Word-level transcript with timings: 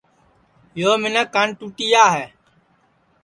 یو 0.79 0.91
منکھ 1.01 1.23
کانٹُٹیا 1.33 2.03
ہے 2.15 2.25